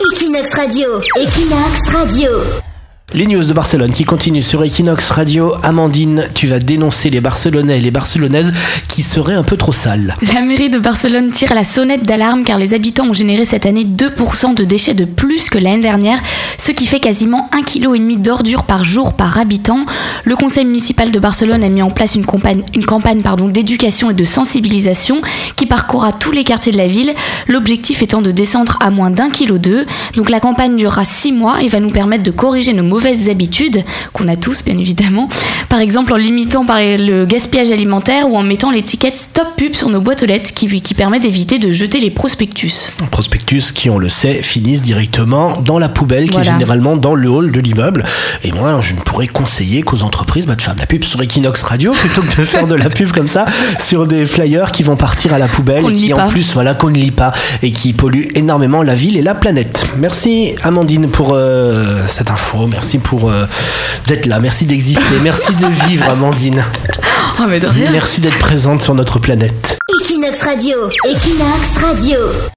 Equinox 0.00 0.54
Radio, 0.56 1.00
Equinox 1.16 1.92
Radio. 1.92 2.67
Les 3.14 3.26
news 3.26 3.42
de 3.42 3.54
Barcelone 3.54 3.90
qui 3.90 4.04
continuent 4.04 4.42
sur 4.42 4.62
Equinox 4.62 5.08
Radio. 5.08 5.54
Amandine, 5.62 6.28
tu 6.34 6.46
vas 6.46 6.58
dénoncer 6.58 7.08
les 7.08 7.22
Barcelonais 7.22 7.78
et 7.78 7.80
les 7.80 7.90
Barcelonaises 7.90 8.52
qui 8.86 9.02
seraient 9.02 9.34
un 9.34 9.44
peu 9.44 9.56
trop 9.56 9.72
sales. 9.72 10.14
La 10.34 10.42
mairie 10.42 10.68
de 10.68 10.78
Barcelone 10.78 11.30
tire 11.30 11.54
la 11.54 11.64
sonnette 11.64 12.02
d'alarme 12.02 12.44
car 12.44 12.58
les 12.58 12.74
habitants 12.74 13.06
ont 13.06 13.14
généré 13.14 13.46
cette 13.46 13.64
année 13.64 13.84
2% 13.84 14.54
de 14.54 14.62
déchets 14.62 14.92
de 14.92 15.06
plus 15.06 15.48
que 15.48 15.56
l'année 15.56 15.80
dernière, 15.80 16.20
ce 16.58 16.70
qui 16.70 16.86
fait 16.86 17.00
quasiment 17.00 17.48
1,5 17.54 17.80
kg 17.80 18.20
d'ordures 18.20 18.64
par 18.64 18.84
jour 18.84 19.14
par 19.14 19.38
habitant. 19.38 19.86
Le 20.24 20.36
conseil 20.36 20.66
municipal 20.66 21.10
de 21.10 21.18
Barcelone 21.18 21.64
a 21.64 21.70
mis 21.70 21.80
en 21.80 21.90
place 21.90 22.14
une 22.14 22.26
campagne, 22.26 22.62
d'éducation 23.50 24.10
et 24.10 24.14
de 24.14 24.24
sensibilisation 24.24 25.22
qui 25.56 25.64
parcourra 25.64 26.12
tous 26.12 26.32
les 26.32 26.44
quartiers 26.44 26.72
de 26.72 26.78
la 26.78 26.88
ville, 26.88 27.14
l'objectif 27.46 28.02
étant 28.02 28.20
de 28.20 28.32
descendre 28.32 28.78
à 28.82 28.90
moins 28.90 29.10
d'un 29.10 29.30
kilo 29.30 29.56
d'eux. 29.56 29.86
Donc 30.14 30.28
la 30.28 30.40
campagne 30.40 30.76
durera 30.76 31.06
6 31.06 31.32
mois 31.32 31.62
et 31.62 31.68
va 31.68 31.80
nous 31.80 31.90
permettre 31.90 32.22
de 32.22 32.30
corriger 32.30 32.74
nos 32.74 32.84
mauvaises 32.98 33.28
habitudes, 33.28 33.84
qu'on 34.12 34.26
a 34.26 34.34
tous 34.34 34.64
bien 34.64 34.76
évidemment, 34.76 35.28
par 35.68 35.78
exemple 35.78 36.12
en 36.12 36.16
limitant 36.16 36.64
par 36.66 36.78
le 36.80 37.26
gaspillage 37.26 37.70
alimentaire 37.70 38.28
ou 38.28 38.36
en 38.36 38.42
mettant 38.42 38.72
l'étiquette 38.72 39.14
Stop 39.14 39.46
Pub 39.56 39.72
sur 39.72 39.88
nos 39.88 40.00
boîtes 40.00 40.24
aux 40.24 40.26
lettres 40.26 40.52
qui, 40.52 40.80
qui 40.82 40.94
permet 40.94 41.20
d'éviter 41.20 41.60
de 41.60 41.70
jeter 41.72 42.00
les 42.00 42.10
prospectus. 42.10 42.90
Prospectus 43.12 43.70
qui, 43.72 43.88
on 43.88 43.98
le 43.98 44.08
sait, 44.08 44.42
finissent 44.42 44.82
directement 44.82 45.60
dans 45.64 45.78
la 45.78 45.88
poubelle 45.88 46.24
qui 46.26 46.32
Voilà. 46.32 46.50
est 46.50 46.54
généralement 46.54 46.96
dans 46.96 47.14
le 47.14 47.28
hall 47.30 47.52
de 47.52 47.60
l'immeuble. 47.60 48.04
Et 48.42 48.50
moi, 48.50 48.80
je 48.80 48.94
ne 48.94 49.00
pourrais 49.00 49.28
conseiller 49.28 49.82
qu'aux 49.82 50.02
entreprises 50.02 50.46
bah, 50.48 50.56
de 50.56 50.62
faire 50.62 50.74
de 50.74 50.80
la 50.80 50.86
pub 50.86 51.04
sur 51.04 51.22
Equinox 51.22 51.62
Radio 51.62 51.92
plutôt 52.00 52.22
que 52.22 52.36
de 52.36 52.44
faire 52.44 52.66
de 52.66 52.74
la 52.74 52.90
pub 52.90 53.12
comme 53.12 53.28
ça 53.28 53.46
sur 53.80 54.08
des 54.08 54.24
flyers 54.26 54.72
qui 54.72 54.82
vont 54.82 54.96
partir 54.96 55.32
à 55.34 55.38
la 55.38 55.46
poubelle 55.46 55.84
et 55.88 55.92
qui 55.92 56.12
en 56.12 56.16
pas. 56.16 56.26
plus, 56.26 56.52
voilà, 56.54 56.74
qu'on 56.74 56.90
ne 56.90 56.96
lit 56.98 57.12
pas 57.12 57.32
et 57.62 57.70
qui 57.70 57.92
polluent 57.92 58.28
énormément 58.34 58.82
la 58.82 58.96
ville 58.96 59.16
et 59.16 59.22
la 59.22 59.36
planète. 59.36 59.86
Merci 59.98 60.54
Amandine 60.64 61.08
pour 61.08 61.30
euh, 61.34 61.98
cette 62.08 62.30
info. 62.32 62.66
Merci 62.88 63.06
pour 63.06 63.28
euh, 63.30 63.44
d'être 64.06 64.24
là. 64.24 64.38
Merci 64.38 64.64
d'exister. 64.64 65.02
Merci 65.22 65.54
de 65.54 65.66
vivre, 65.86 66.08
Amandine. 66.08 66.64
Oh 67.38 67.42
mais 67.46 67.60
de 67.60 67.66
rien. 67.66 67.90
Merci 67.90 68.22
d'être 68.22 68.38
présente 68.38 68.80
sur 68.80 68.94
notre 68.94 69.18
planète. 69.18 69.78
Equinox 70.00 70.42
Radio, 70.42 70.88
Equinox 71.04 71.84
Radio. 71.84 72.18